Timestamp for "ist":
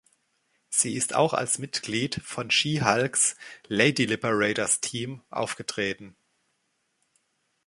0.95-1.13